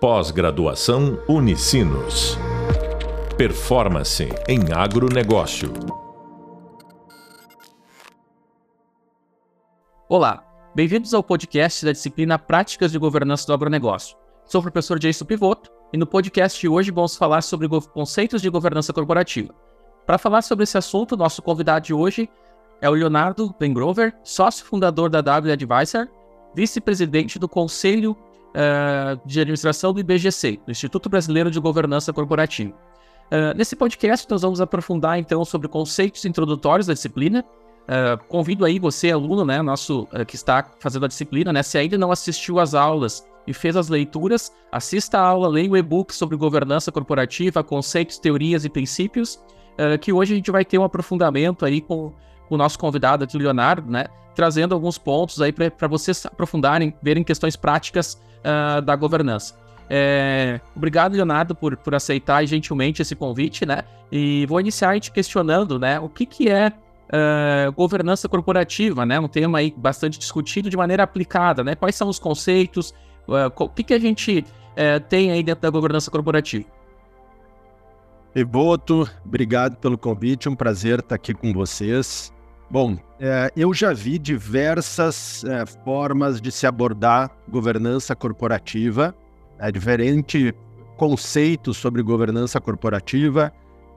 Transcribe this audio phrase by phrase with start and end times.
[0.00, 2.38] Pós-graduação Unicinos.
[3.36, 5.72] Performance em agronegócio.
[10.08, 14.16] Olá, bem-vindos ao podcast da disciplina Práticas de Governança do Agronegócio.
[14.44, 18.48] Sou o professor Jason Pivoto e no podcast de hoje vamos falar sobre conceitos de
[18.48, 19.52] governança corporativa.
[20.06, 22.30] Para falar sobre esse assunto, nosso convidado de hoje
[22.80, 26.06] é o Leonardo Bengrover, sócio fundador da W Advisor,
[26.54, 28.16] vice-presidente do Conselho
[28.48, 32.72] uh, de administração do IBGC, do Instituto Brasileiro de Governança Corporativa.
[32.72, 37.44] Uh, nesse podcast, nós vamos aprofundar então sobre conceitos introdutórios da disciplina.
[37.84, 41.96] Uh, convido aí você, aluno, né, nosso que está fazendo a disciplina, né, se ainda
[41.96, 46.36] não assistiu às aulas e fez as leituras, assista a aula, leia o e-book sobre
[46.36, 49.42] governança corporativa, conceitos, teorias e princípios,
[50.02, 52.12] que hoje a gente vai ter um aprofundamento aí com,
[52.46, 56.94] com o nosso convidado aqui, o Leonardo, né, trazendo alguns pontos aí para vocês aprofundarem,
[57.00, 59.54] verem questões práticas uh, da governança.
[59.90, 63.82] É, obrigado, Leonardo, por, por aceitar gentilmente esse convite, né?
[64.12, 65.98] E vou iniciar te questionando, né?
[65.98, 66.72] O que, que é
[67.08, 69.18] uh, governança corporativa, né?
[69.18, 71.74] Um tema aí bastante discutido de maneira aplicada, né?
[71.74, 72.90] Quais são os conceitos?
[73.26, 76.66] Uh, o que, que a gente uh, tem aí dentro da governança corporativa?
[78.34, 82.32] Evoto, obrigado pelo convite, um prazer estar aqui com vocês.
[82.70, 89.14] Bom, é, eu já vi diversas é, formas de se abordar governança corporativa,
[89.58, 90.52] é, diferentes
[90.98, 93.50] conceitos sobre governança corporativa,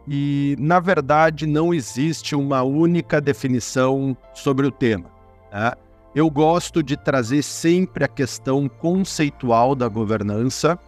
[0.08, 5.12] e, na verdade, não existe uma única definição sobre o tema.
[5.52, 5.74] Né?
[6.16, 10.80] Eu gosto de trazer sempre a questão conceitual da governança,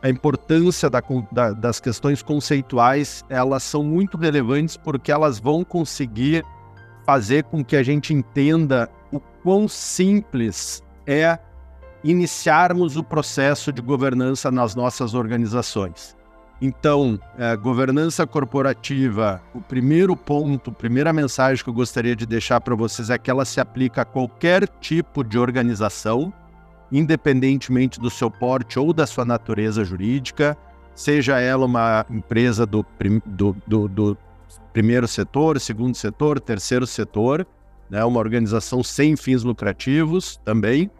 [0.00, 6.44] a importância da, da, das questões conceituais, elas são muito relevantes porque elas vão conseguir
[7.04, 11.38] fazer com que a gente entenda o quão simples é
[12.04, 16.16] iniciarmos o processo de governança nas nossas organizações.
[16.60, 22.60] Então, é, governança corporativa, o primeiro ponto, a primeira mensagem que eu gostaria de deixar
[22.60, 26.32] para vocês é que ela se aplica a qualquer tipo de organização,
[26.90, 30.56] independentemente do seu porte ou da sua natureza jurídica,
[30.94, 32.86] seja ela uma empresa do,
[33.26, 34.18] do, do, do
[34.72, 37.46] primeiro setor, segundo setor, terceiro setor,
[37.90, 40.90] né, uma organização sem fins lucrativos também.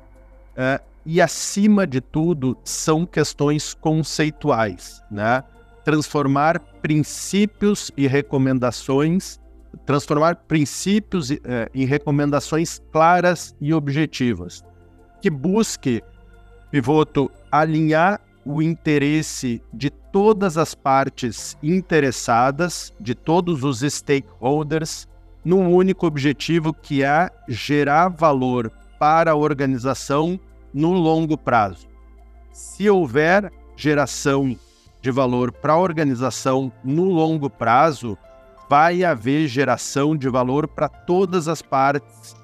[0.57, 5.43] É, e, acima de tudo, são questões conceituais, né?
[5.85, 9.41] Transformar princípios e recomendações,
[9.85, 14.63] transformar princípios é, em recomendações claras e objetivas,
[15.21, 16.03] que busque,
[16.71, 25.09] pivoto, alinhar o interesse de todas as partes interessadas, de todos os stakeholders,
[25.45, 30.39] num único objetivo que é gerar valor para a organização
[30.73, 31.89] no longo prazo.
[32.53, 34.57] Se houver geração
[35.01, 38.17] de valor para a organização no longo prazo,
[38.69, 42.37] vai haver geração de valor para todas as partes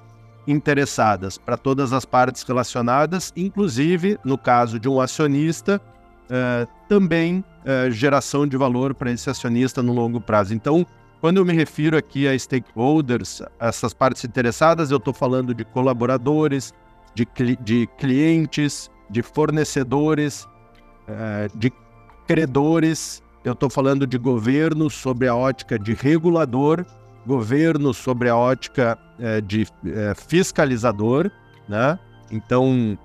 [0.45, 5.79] interessadas, para todas as partes relacionadas, inclusive, no caso de um acionista,
[6.29, 10.53] uh, também uh, geração de valor para esse acionista no longo prazo.
[10.53, 10.85] Então,
[11.19, 16.73] quando eu me refiro aqui a stakeholders, essas partes interessadas, eu estou falando de colaboradores,
[17.13, 20.47] de, cli de clientes, de fornecedores,
[21.07, 21.73] uh, de
[22.27, 26.85] credores, eu estou falando de governo sobre a ótica de regulador
[27.25, 28.97] governo sobre a ótica
[29.45, 29.67] de
[30.27, 31.29] fiscalizador,
[31.67, 31.99] né?
[32.31, 32.97] Então,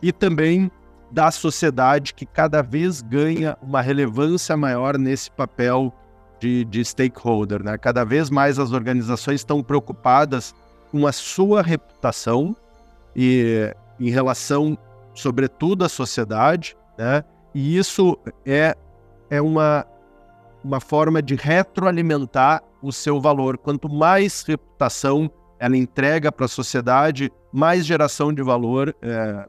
[0.00, 0.70] e também
[1.10, 5.92] da sociedade que cada vez ganha uma relevância maior nesse papel
[6.40, 7.78] de, de stakeholder, né?
[7.78, 10.54] Cada vez mais as organizações estão preocupadas
[10.90, 12.54] com a sua reputação
[13.14, 14.76] e em relação,
[15.14, 17.24] sobretudo, à sociedade, né?
[17.54, 18.76] E isso é,
[19.30, 19.86] é uma,
[20.62, 23.56] uma forma de retroalimentar o seu valor.
[23.56, 29.48] Quanto mais reputação ela entrega para a sociedade, mais geração de valor é,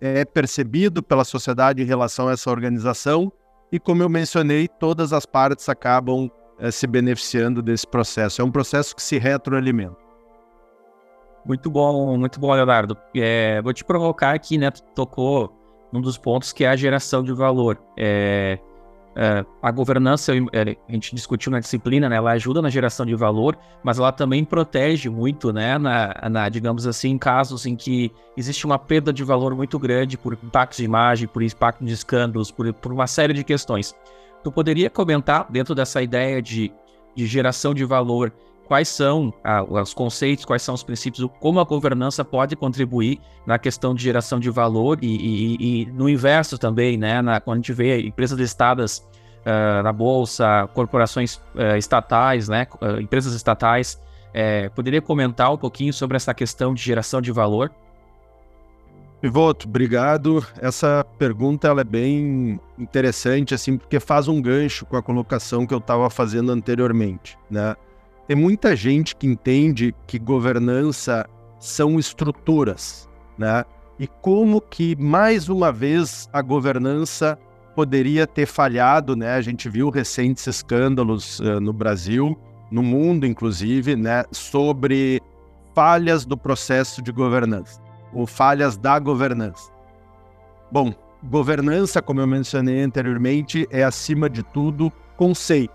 [0.00, 3.32] é percebido pela sociedade em relação a essa organização.
[3.70, 8.40] E como eu mencionei, todas as partes acabam é, se beneficiando desse processo.
[8.40, 9.96] É um processo que se retroalimenta.
[11.44, 12.96] Muito bom, muito bom, Leonardo.
[13.14, 14.70] É, vou te provocar aqui, né?
[14.70, 15.52] Tu tocou
[15.92, 17.80] num dos pontos que é a geração de valor.
[17.96, 18.58] É,
[19.18, 23.14] é, a governança, é, a gente discutiu na disciplina, né, ela ajuda na geração de
[23.14, 28.66] valor, mas ela também protege muito, né, na, na, digamos assim, casos em que existe
[28.66, 32.70] uma perda de valor muito grande por impactos de imagem, por impacto de escândalos, por,
[32.74, 33.94] por uma série de questões.
[34.44, 36.70] Tu poderia comentar, dentro dessa ideia de,
[37.14, 38.30] de geração de valor,
[38.66, 43.58] quais são ah, os conceitos, quais são os princípios, como a governança pode contribuir na
[43.58, 47.22] questão de geração de valor e, e, e no inverso também, né?
[47.22, 52.66] Na, quando a gente vê empresas listadas uh, na bolsa, corporações uh, estatais, né?
[52.80, 54.00] Uh, empresas estatais,
[54.34, 57.72] eh, poderia comentar um pouquinho sobre essa questão de geração de valor?
[59.18, 60.44] Pivoto, obrigado.
[60.60, 65.72] Essa pergunta ela é bem interessante, assim, porque faz um gancho com a colocação que
[65.72, 67.74] eu estava fazendo anteriormente, né?
[68.26, 71.26] Tem muita gente que entende que governança
[71.60, 73.08] são estruturas,
[73.38, 73.64] né?
[73.98, 77.38] E como que, mais uma vez, a governança
[77.74, 79.34] poderia ter falhado, né?
[79.34, 82.36] A gente viu recentes escândalos uh, no Brasil,
[82.70, 84.24] no mundo, inclusive, né?
[84.32, 85.22] Sobre
[85.74, 87.80] falhas do processo de governança
[88.12, 89.70] ou falhas da governança.
[90.72, 95.74] Bom, governança, como eu mencionei anteriormente, é acima de tudo conceito,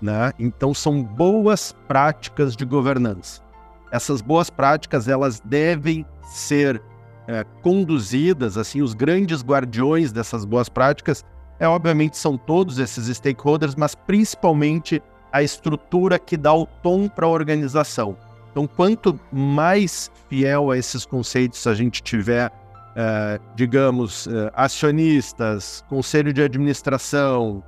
[0.00, 0.32] né?
[0.38, 3.42] Então são boas práticas de governança.
[3.90, 6.80] Essas boas práticas elas devem ser
[7.26, 11.24] é, conduzidas, assim, os grandes guardiões dessas boas práticas,
[11.58, 15.02] é obviamente são todos esses stakeholders, mas principalmente
[15.32, 18.16] a estrutura que dá o tom para a organização.
[18.50, 26.32] Então, quanto mais fiel a esses conceitos a gente tiver, uh, digamos, uh, acionistas, conselho
[26.32, 27.62] de administração,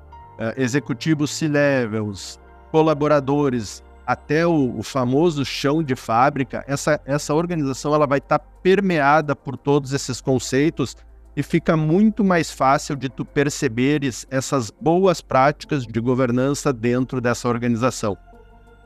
[0.57, 2.41] executivos C-levels,
[2.71, 8.47] colaboradores, até o, o, famoso chão de fábrica, essa, essa organização ela vai estar tá
[8.63, 10.97] permeada por todos esses conceitos
[11.37, 17.49] e fica muito mais fácil de tu perceberes essas boas práticas de governança dentro dessa
[17.49, 18.17] organização.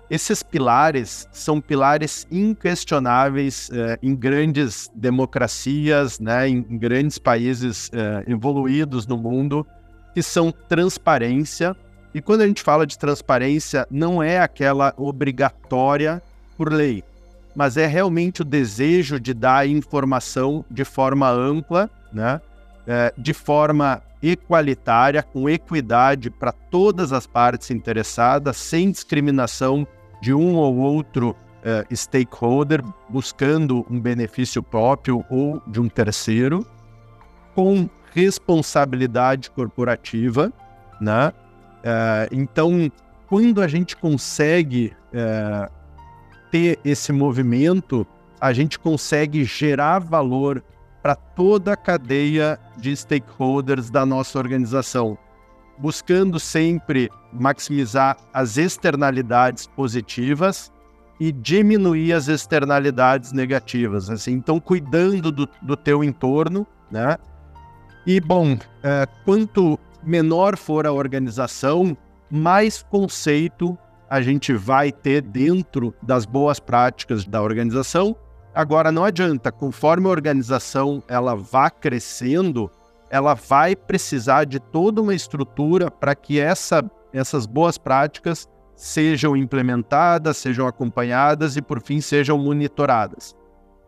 [0.08, 9.04] Esses pilares são pilares inquestionáveis eh, em grandes democracias, né, em grandes países eh, evoluídos
[9.08, 9.66] no mundo,
[10.16, 11.76] que são transparência.
[12.14, 16.22] E quando a gente fala de transparência, não é aquela obrigatória
[16.56, 17.04] por lei,
[17.54, 22.40] mas é realmente o desejo de dar informação de forma ampla, né,
[22.86, 29.86] eh, de forma equalitária, com equidade para todas as partes interessadas, sem discriminação
[30.22, 36.66] de um ou outro uh, stakeholder buscando um benefício próprio ou de um terceiro,
[37.54, 37.86] com
[38.16, 40.50] responsabilidade corporativa,
[40.98, 41.28] né?
[41.28, 42.90] Uh, então,
[43.28, 45.70] quando a gente consegue uh,
[46.50, 48.06] ter esse movimento,
[48.40, 50.64] a gente consegue gerar valor
[51.02, 55.18] para toda a cadeia de stakeholders da nossa organização,
[55.76, 60.72] buscando sempre maximizar as externalidades positivas
[61.20, 64.08] e diminuir as externalidades negativas.
[64.08, 67.18] Assim, então, cuidando do, do teu entorno, né?
[68.06, 71.96] E bom, é, quanto menor for a organização,
[72.30, 73.76] mais conceito
[74.08, 78.14] a gente vai ter dentro das boas práticas da organização.
[78.54, 82.70] Agora, não adianta, conforme a organização ela vá crescendo,
[83.10, 90.36] ela vai precisar de toda uma estrutura para que essa, essas boas práticas sejam implementadas,
[90.36, 93.34] sejam acompanhadas e, por fim, sejam monitoradas.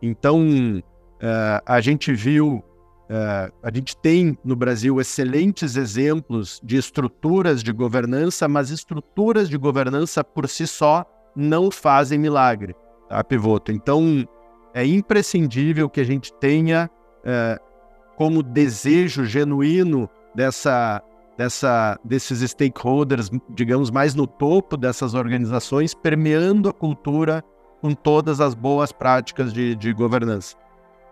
[0.01, 2.61] Então, uh, a gente viu,
[3.09, 9.57] uh, a gente tem no Brasil excelentes exemplos de estruturas de governança, mas estruturas de
[9.57, 12.75] governança por si só não fazem milagre,
[13.07, 13.71] tá, Pivoto?
[13.71, 14.27] Então,
[14.73, 16.89] é imprescindível que a gente tenha
[17.19, 17.69] uh,
[18.15, 21.01] como desejo genuíno dessa,
[21.37, 27.43] dessa, desses stakeholders, digamos, mais no topo dessas organizações, permeando a cultura
[27.81, 30.57] com todas as boas práticas de, de governança.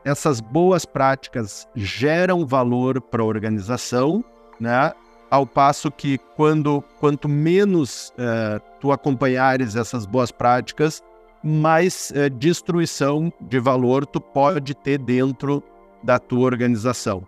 [0.07, 4.23] Essas boas práticas geram valor para a organização,
[4.57, 4.93] né?
[5.29, 11.03] ao passo que quando quanto menos uh, tu acompanhares essas boas práticas,
[11.43, 15.61] mais uh, destruição de valor tu pode ter dentro
[16.01, 17.27] da tua organização.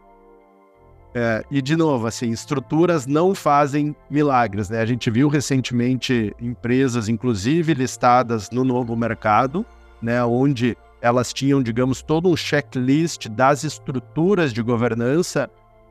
[1.13, 4.79] É, e de novo, assim, estruturas não fazem milagres, né?
[4.79, 9.65] A gente viu recentemente empresas, inclusive listadas no novo mercado,
[10.01, 15.49] né, onde elas tinham, digamos, todo um checklist das estruturas de governança.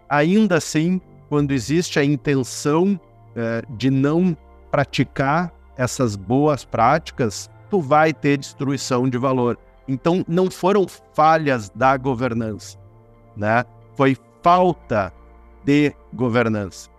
[0.09, 2.99] Ainda assim, quando existe a intenção
[3.35, 4.37] é, de não
[4.71, 9.59] praticar essas boas práticas, tu vai ter destruição de valor.
[9.87, 12.79] Então, não foram falhas da governança,
[13.37, 13.65] né?
[13.95, 15.12] Foi falta
[15.65, 16.91] de governança,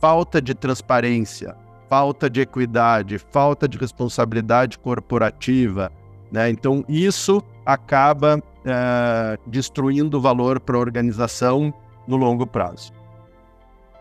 [0.00, 1.54] falta de transparência,
[1.88, 5.92] falta de equidade, falta de responsabilidade corporativa,
[6.30, 6.48] né?
[6.48, 11.72] Então, isso acaba é, destruindo o valor para a organização
[12.06, 12.90] no longo prazo.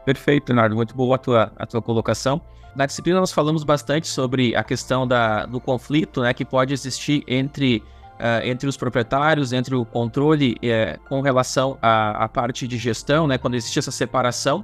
[0.06, 0.74] Perfeito, Leonardo.
[0.74, 2.42] Muito boa a tua, a tua colocação.
[2.74, 7.26] na disciplina nós falamos bastante sobre a questão da, do conflito né, que pode existir
[7.28, 7.84] entre,
[8.14, 13.28] uh, entre os proprietários, entre o controle uh, com relação à, à, parte de gestão,
[13.28, 14.64] né, quando existe essa separação.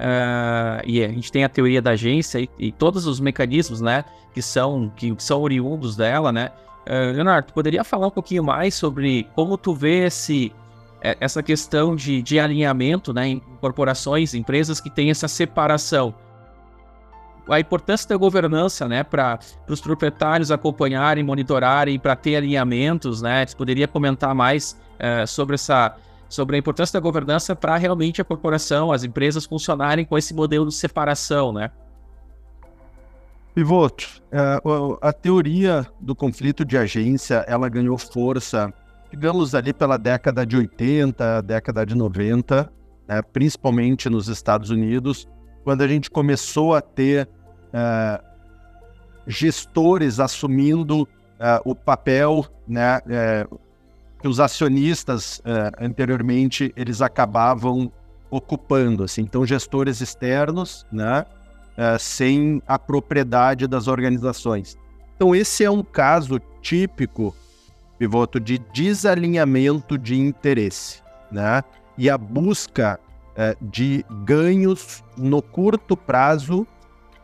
[0.00, 4.02] Uh, e a gente tem a teoria da agência e, e, todos os mecanismos né,
[4.32, 6.32] que, são, que são oriundos dela.
[6.32, 6.50] Né?
[7.14, 10.50] Leonardo, tu poderia falar um pouquinho mais sobre como tu vê esse,
[11.02, 16.14] essa questão de, de alinhamento né, em corporações, empresas que têm essa separação
[17.48, 19.38] a importância da governança, né, para
[19.68, 23.44] os proprietários acompanharem, monitorarem, para ter alinhamentos, né?
[23.44, 25.96] Você poderia comentar mais uh, sobre essa
[26.30, 30.68] sobre a importância da governança para realmente a corporação, as empresas funcionarem com esse modelo
[30.68, 31.70] de separação, né?
[33.52, 34.60] Pivoto, é,
[35.02, 38.72] a teoria do conflito de agência, ela ganhou força,
[39.10, 42.72] digamos ali pela década de 80, década de 90,
[43.08, 45.28] né, principalmente nos Estados Unidos,
[45.64, 47.28] quando a gente começou a ter
[47.74, 48.24] uh,
[49.26, 51.08] gestores assumindo uh,
[51.64, 53.60] o papel né, uh,
[54.20, 55.40] que os acionistas
[55.78, 57.90] anteriormente eles acabavam
[58.30, 59.04] ocupando.
[59.04, 59.22] Assim.
[59.22, 61.24] Então, gestores externos, né,
[61.98, 64.76] sem a propriedade das organizações.
[65.16, 67.34] Então, esse é um caso típico,
[67.98, 71.62] pivoto, de desalinhamento de interesse, né?
[71.98, 72.98] E a busca
[73.60, 76.66] de ganhos no curto prazo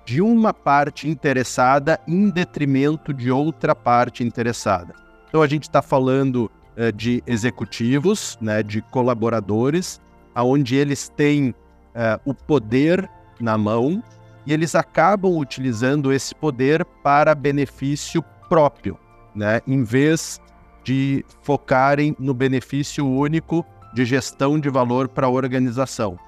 [0.04, 4.94] de uma parte interessada em detrimento de outra parte interessada.
[5.28, 10.00] Então a gente está falando uh, de executivos, né, de colaboradores,
[10.34, 13.08] aonde eles têm uh, o poder
[13.40, 14.02] na mão
[14.46, 18.98] e eles acabam utilizando esse poder para benefício próprio,
[19.34, 20.40] né, em vez
[20.84, 26.18] de focarem no benefício único de gestão de valor para a organização.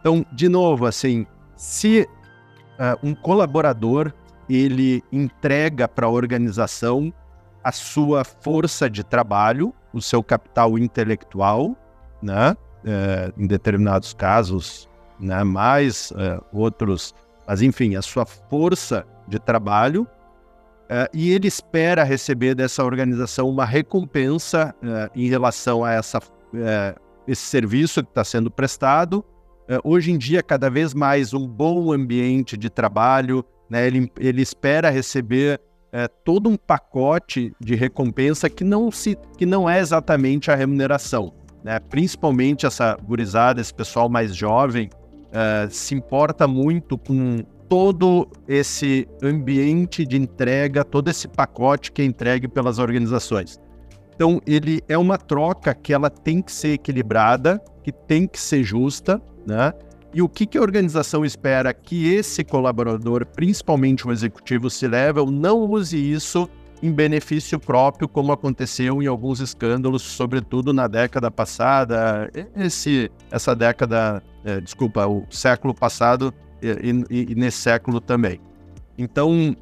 [0.00, 2.06] Então, de novo, assim, se
[2.78, 4.12] uh, um colaborador
[4.48, 7.12] ele entrega para a organização
[7.62, 11.76] a sua força de trabalho, o seu capital intelectual,
[12.22, 12.56] né?
[12.84, 14.88] Uh, em determinados casos,
[15.18, 15.42] né?
[15.42, 17.12] mais uh, outros,
[17.46, 20.02] mas enfim, a sua força de trabalho,
[20.84, 24.74] uh, e ele espera receber dessa organização uma recompensa
[25.14, 26.20] em relação a essa,
[27.26, 29.24] esse serviço que está sendo prestado,
[29.70, 33.86] é, hoje em dia, cada vez mais um bom ambiente de trabalho, né?
[33.86, 35.60] ele, ele espera receber
[35.92, 41.32] é, todo um pacote de recompensa que não, se, que não é exatamente a remuneração.
[41.64, 41.78] Né?
[41.78, 44.90] Principalmente essa gurizada, esse pessoal mais jovem,
[45.32, 52.04] é, se importa muito com todo esse ambiente de entrega, todo esse pacote que é
[52.04, 53.60] entregue pelas organizações.
[54.14, 58.64] Então, ele é uma troca que ela tem que ser equilibrada, que tem que ser
[58.64, 59.72] justa, né?
[60.12, 65.60] E o que, que a organização espera que esse colaborador, principalmente o executivo C-level, não
[65.60, 66.48] use isso
[66.82, 74.22] em benefício próprio, como aconteceu em alguns escândalos, sobretudo na década passada, esse, essa década,
[74.44, 76.68] é, desculpa, o século passado e,
[77.10, 78.40] e, e nesse século também.
[78.96, 79.56] Então,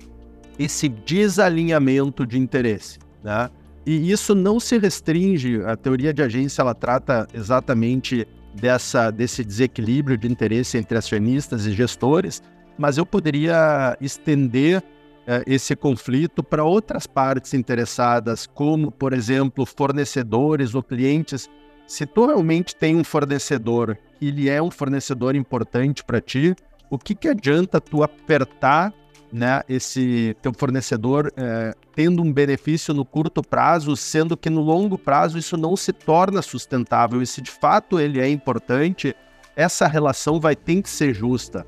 [0.58, 3.50] esse desalinhamento de interesse, né?
[3.84, 8.26] E isso não se restringe, a teoria de agência ela trata exatamente
[8.60, 12.42] dessa, desse desequilíbrio de interesse entre acionistas e gestores,
[12.78, 14.82] mas eu poderia estender
[15.26, 21.50] eh, esse conflito para outras partes interessadas, como, por exemplo, fornecedores ou clientes.
[21.86, 26.54] Se tu realmente tem um fornecedor, ele é um fornecedor importante para ti,
[26.90, 28.92] o que, que adianta tu apertar
[29.32, 34.96] né, esse teu fornecedor é, tendo um benefício no curto prazo, sendo que no longo
[34.96, 37.20] prazo isso não se torna sustentável.
[37.22, 39.14] E se de fato ele é importante,
[39.54, 41.64] essa relação vai ter que ser justa.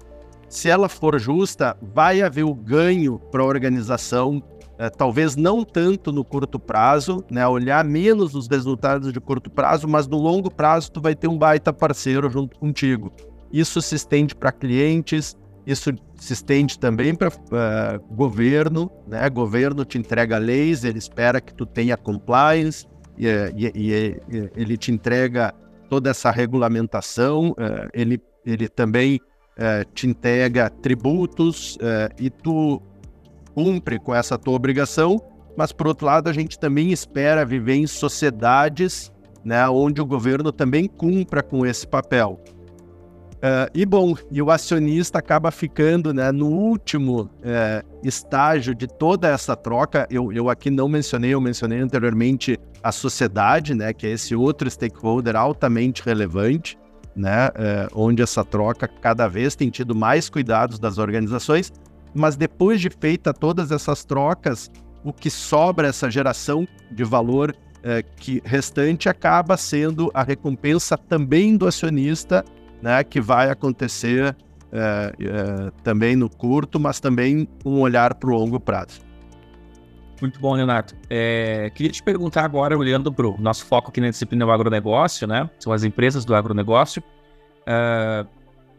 [0.49, 4.43] Se ela for justa, vai haver o ganho para a organização,
[4.79, 9.89] é, talvez não tanto no curto prazo, né, olhar menos os resultados de curto prazo,
[9.89, 13.13] mas no longo prazo tu vai ter um baita parceiro junto contigo.
[13.53, 15.37] Isso se estende para clientes,
[15.69, 19.29] isso se estende também para uh, eh, governo, né?
[19.29, 22.87] Governo te entrega leis, ele espera que tu tenha compliance
[23.19, 23.93] e, e, e,
[24.31, 25.53] e ele te entrega
[25.91, 27.51] toda essa regulamentação.
[27.51, 29.17] Uh, ele, ele também
[29.59, 31.77] uh, te entrega tributos
[32.19, 32.81] e tu
[33.55, 35.21] cumpre com essa tua obrigação.
[35.55, 39.13] Mas por outro lado, a gente também espera viver em sociedades,
[39.45, 42.41] né, onde o governo também cumpra com esse papel.
[43.39, 49.29] Uh, e bom, e o acionista acaba ficando né, no último uh, estágio de toda
[49.29, 50.09] essa troca.
[50.11, 54.69] Eu, eu aqui não mencionei, eu mencionei anteriormente a sociedade, né, que é esse outro
[54.69, 56.77] stakeholder altamente relevante,
[57.15, 61.73] né, uh, onde essa troca cada vez tem tido mais cuidados das organizações.
[62.15, 64.69] mas depois de feita todas essas trocas,
[65.05, 71.57] o que sobra essa geração de valor é, que restante acaba sendo a recompensa também
[71.57, 72.45] do acionista,
[72.83, 74.37] né, que vai acontecer
[74.71, 79.01] é, é, também no curto, mas também um olhar para o longo prazo.
[80.21, 80.95] Muito bom, Leonardo.
[81.09, 85.27] É, queria te perguntar agora, olhando para o nosso foco aqui na disciplina do agronegócio,
[85.27, 85.49] né?
[85.61, 87.03] São as empresas do agronegócio.
[87.61, 88.27] Uh,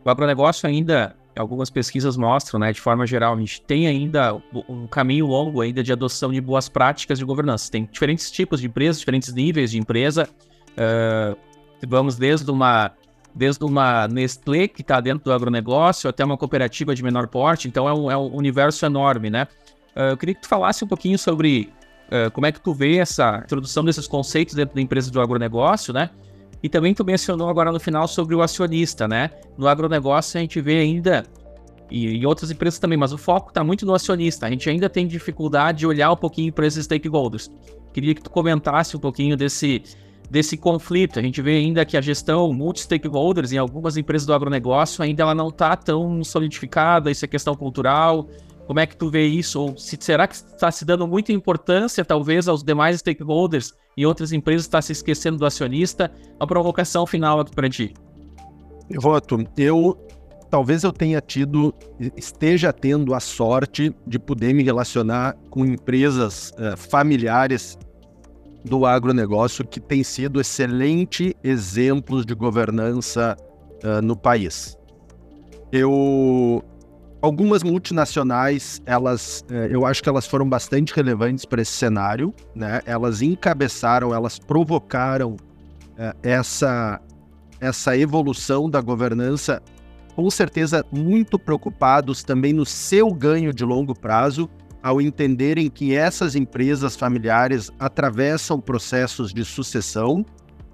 [0.04, 2.74] o agronegócio ainda, algumas pesquisas mostram, né?
[2.74, 4.36] De forma geral, a gente tem ainda
[4.68, 7.72] um caminho longo ainda de adoção de boas práticas de governança.
[7.72, 10.28] Tem diferentes tipos de empresas, diferentes níveis de empresa.
[10.72, 11.38] Uh,
[11.88, 12.92] vamos desde uma
[13.34, 17.68] desde uma Nestlé que está dentro do agronegócio até uma cooperativa de menor porte.
[17.68, 19.48] Então é um, é um universo enorme, né?
[19.96, 21.72] Uh, eu queria que tu falasse um pouquinho sobre
[22.08, 25.94] uh, como é que tu vê essa introdução desses conceitos dentro da empresa do agronegócio,
[25.94, 26.10] né?
[26.62, 29.32] E também tu mencionou agora no final sobre o acionista, né?
[29.58, 31.24] No agronegócio a gente vê ainda,
[31.90, 34.46] e em outras empresas também, mas o foco está muito no acionista.
[34.46, 37.50] A gente ainda tem dificuldade de olhar um pouquinho para esses stakeholders.
[37.94, 39.82] Queria que tu comentasse um pouquinho desse,
[40.30, 41.20] desse conflito.
[41.20, 45.36] A gente vê ainda que a gestão multi-stakeholders em algumas empresas do agronegócio ainda ela
[45.36, 48.28] não está tão solidificada, isso é questão cultural,
[48.70, 49.60] como é que tu vê isso?
[49.60, 54.32] Ou se, será que está se dando muita importância, talvez, aos demais stakeholders e outras
[54.32, 56.12] empresas está se esquecendo do acionista?
[56.40, 57.96] Uma provocação final aqui para ti.
[58.96, 59.98] Voto, eu
[60.52, 61.74] talvez eu tenha tido,
[62.16, 67.78] esteja tendo a sorte de poder me relacionar com empresas uh, familiares
[68.64, 73.38] do agronegócio que têm sido excelentes exemplos de governança
[73.84, 74.78] uh, no país.
[75.72, 76.64] Eu
[77.22, 82.80] Algumas multinacionais, elas, eh, eu acho que elas foram bastante relevantes para esse cenário, né?
[82.86, 85.36] Elas encabeçaram, elas provocaram
[85.98, 87.02] é, essa,
[87.60, 89.62] essa evolução da governança,
[90.16, 94.50] com certeza muito preocupados também no seu ganho de longo prazo,
[94.82, 100.26] ao entenderem que essas empresas familiares atravessam processos de sucessão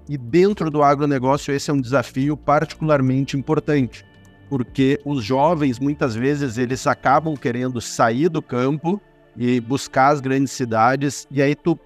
[0.08, 4.06] e dentro do agronegócio esse é um desafio particularmente importante
[4.50, 9.02] porque os jovens muitas vezes eles acabam querendo sair do campo
[9.36, 11.78] e buscar as grandes cidades e aí tu,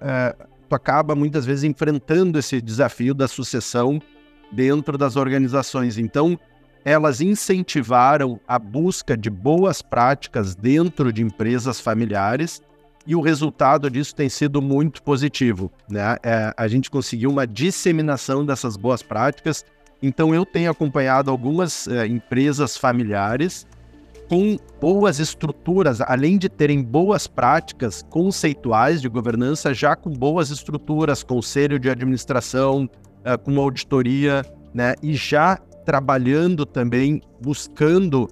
[0.00, 0.34] é,
[0.68, 4.00] tu acaba muitas vezes enfrentando esse desafio da sucessão
[4.52, 5.96] dentro das organizações.
[5.96, 6.38] Então
[6.84, 12.62] elas incentivaram a busca de boas práticas dentro de empresas familiares
[13.06, 15.70] e o resultado disso tem sido muito positivo.
[15.88, 16.16] Né?
[16.22, 19.64] É, a gente conseguiu uma disseminação dessas boas práticas
[20.02, 23.66] então eu tenho acompanhado algumas é, empresas familiares
[24.28, 31.22] com boas estruturas, além de terem boas práticas conceituais de governança, já com boas estruturas,
[31.22, 32.88] conselho de administração,
[33.24, 38.28] é, com auditoria, né, e já trabalhando também, buscando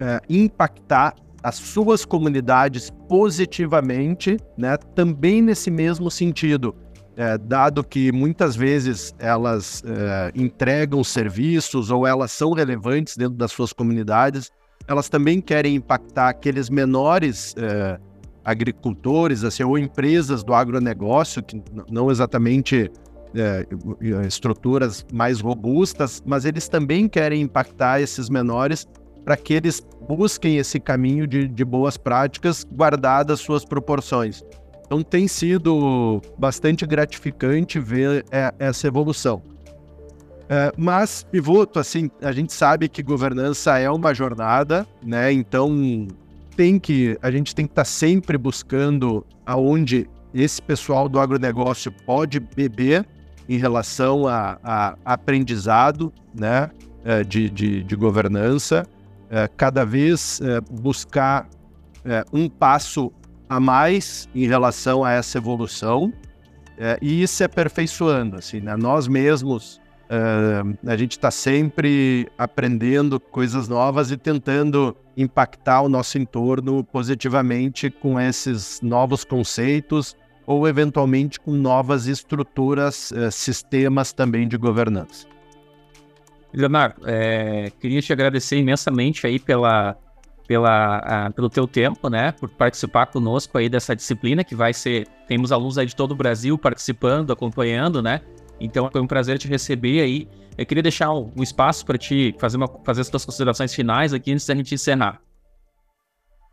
[0.00, 6.74] é, impactar as suas comunidades positivamente, né, também nesse mesmo sentido.
[7.14, 13.52] É, dado que muitas vezes elas é, entregam serviços ou elas são relevantes dentro das
[13.52, 14.50] suas comunidades,
[14.88, 17.98] elas também querem impactar aqueles menores é,
[18.44, 22.90] agricultores, assim, ou empresas do agronegócio, que não exatamente
[23.34, 23.66] é,
[24.26, 28.86] estruturas mais robustas, mas eles também querem impactar esses menores
[29.24, 34.42] para que eles busquem esse caminho de, de boas práticas, guardadas suas proporções.
[34.84, 39.42] Então tem sido bastante gratificante ver é, essa evolução.
[40.48, 45.32] É, mas, pivoto, assim, a gente sabe que governança é uma jornada, né?
[45.32, 46.06] Então
[46.54, 51.90] tem que a gente tem que estar tá sempre buscando aonde esse pessoal do agronegócio
[52.04, 53.06] pode beber
[53.48, 56.70] em relação a, a aprendizado, né?
[57.04, 58.86] É, de, de, de, governança,
[59.28, 61.48] é, cada vez é, buscar
[62.32, 63.12] um passo
[63.48, 66.12] a mais em relação a essa evolução
[67.00, 68.34] e ir se aperfeiçoando.
[68.34, 68.76] Assim, né?
[68.76, 69.80] Nós mesmos,
[70.84, 78.18] a gente está sempre aprendendo coisas novas e tentando impactar o nosso entorno positivamente com
[78.18, 85.26] esses novos conceitos ou eventualmente com novas estruturas, é, sistemas também de governança.
[86.52, 89.96] Leonardo, é, queria te agradecer imensamente aí pela
[90.46, 92.32] pela, a, pelo teu tempo, né?
[92.32, 95.06] Por participar conosco aí dessa disciplina que vai ser.
[95.26, 98.20] Temos alunos aí de todo o Brasil participando, acompanhando, né?
[98.60, 100.28] Então foi um prazer te receber aí.
[100.56, 104.12] Eu queria deixar um, um espaço para ti fazer, uma, fazer as tuas considerações finais
[104.12, 105.20] aqui antes da gente encerrar.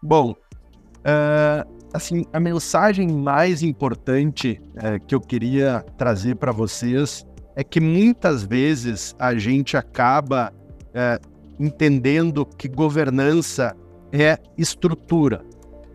[0.02, 7.26] Bom, uh, assim, a mensagem mais importante uh, que eu queria trazer para vocês
[7.56, 11.28] é que muitas vezes a gente acaba uh,
[11.60, 13.76] entendendo que governança
[14.12, 15.44] é estrutura,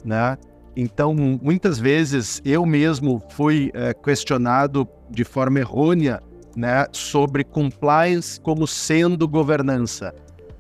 [0.05, 0.37] né?
[0.77, 6.21] Então, muitas vezes eu mesmo fui é, questionado de forma errônea
[6.57, 10.13] né, sobre compliance como sendo governança.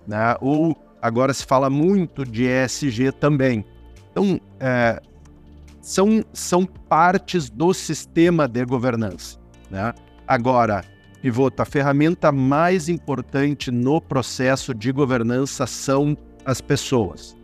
[0.07, 0.37] Né?
[0.40, 3.64] Ou agora se fala muito de ESG também.
[4.12, 5.01] Então, é,
[5.85, 9.38] são, são partes do sistema de governança.
[9.70, 9.92] Né?
[10.27, 10.83] Agora,
[11.20, 17.37] Pivoto, a ferramenta mais importante no processo de governança são as pessoas.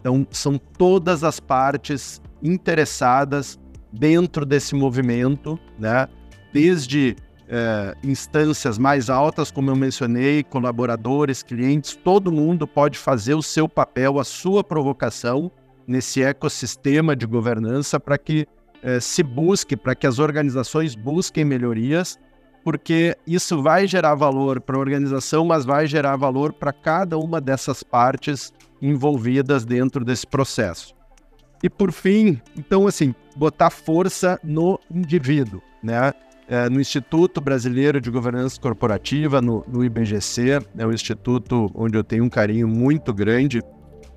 [0.00, 3.60] Então, são todas as partes interessadas
[3.92, 6.08] dentro desse movimento, né?
[6.52, 7.14] desde
[7.48, 13.68] é, instâncias mais altas, como eu mencionei, colaboradores, clientes, todo mundo pode fazer o seu
[13.68, 15.48] papel, a sua provocação
[15.86, 18.46] nesse ecossistema de governança para que
[18.82, 22.18] é, se busque, para que as organizações busquem melhorias,
[22.64, 27.40] porque isso vai gerar valor para a organização, mas vai gerar valor para cada uma
[27.40, 30.94] dessas partes envolvidas dentro desse processo.
[31.62, 36.12] E por fim, então assim, botar força no indivíduo, né?
[36.48, 42.02] É, no Instituto Brasileiro de Governança Corporativa, no, no IBGC, é um instituto onde eu
[42.02, 43.62] tenho um carinho muito grande.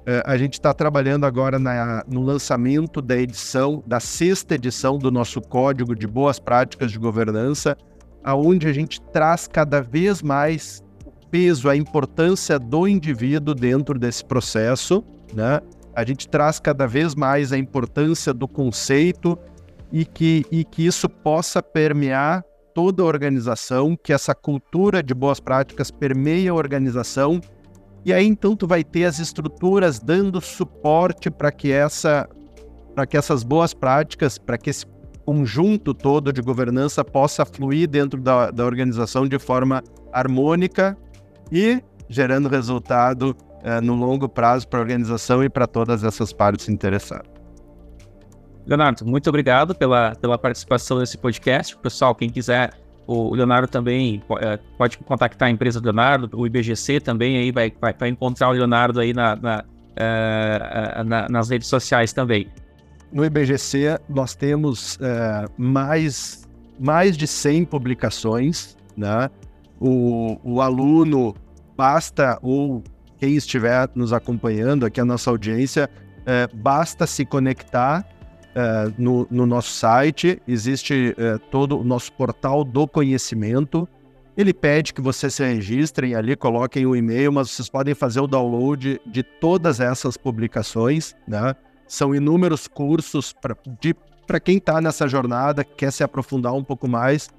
[0.07, 5.09] É, a gente está trabalhando agora na, no lançamento da edição, da sexta edição do
[5.09, 7.75] nosso Código de Boas Práticas de Governança,
[8.23, 10.83] aonde a gente traz cada vez mais
[11.31, 15.59] peso, a importância do indivíduo dentro desse processo, né?
[15.95, 19.37] A gente traz cada vez mais a importância do conceito
[19.91, 25.39] e que, e que isso possa permear toda a organização, que essa cultura de boas
[25.39, 27.39] práticas permeie a organização.
[28.05, 32.29] E aí então tu vai ter as estruturas dando suporte para que essa
[32.93, 34.85] para que essas boas práticas, para que esse
[35.25, 40.97] conjunto todo de governança possa fluir dentro da, da organização de forma harmônica
[41.51, 46.69] e gerando resultado é, no longo prazo para a organização e para todas essas partes
[46.69, 47.29] interessadas.
[48.65, 51.75] Leonardo, muito obrigado pela, pela participação nesse podcast.
[51.77, 52.71] Pessoal, quem quiser,
[53.07, 57.71] o Leonardo também é, pode contactar a empresa do Leonardo, o IBGC também aí vai,
[57.79, 62.47] vai, vai encontrar o Leonardo aí na, na, uh, na, nas redes sociais também.
[63.11, 64.97] No IBGC nós temos
[65.57, 66.47] mais,
[66.79, 69.29] mais de 100 publicações, né?
[69.79, 71.35] o, o aluno
[71.75, 72.83] basta, ou
[73.17, 75.89] quem estiver nos acompanhando aqui, a nossa audiência,
[76.25, 78.05] é, basta se conectar
[78.55, 83.87] é, no, no, nosso site, existe é, todo o nosso portal do conhecimento.
[84.37, 88.27] Ele pede que vocês se registrem ali, coloquem o e-mail, mas vocês podem fazer o
[88.27, 91.55] download de todas essas publicações, né?
[91.87, 93.33] São inúmeros cursos
[94.25, 97.29] para quem está nessa jornada, quer se aprofundar um pouco mais,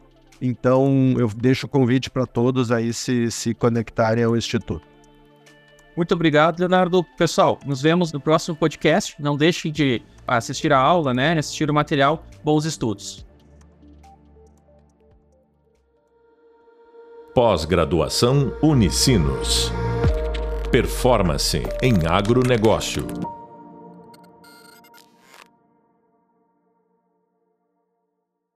[0.41, 4.83] então, eu deixo o convite para todos aí se, se conectarem ao Instituto.
[5.97, 7.03] Muito obrigado, Leonardo.
[7.17, 9.17] Pessoal, nos vemos no próximo podcast.
[9.19, 11.39] Não deixem de assistir a aula, né?
[11.39, 12.25] Assistir o material.
[12.43, 13.27] Bons estudos.
[17.35, 19.71] Pós-graduação Unicinos.
[20.71, 23.36] Performance em agronegócio.